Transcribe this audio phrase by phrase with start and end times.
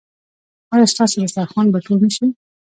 [0.73, 2.25] ایا ستاسو دسترخوان به ټول نه شي؟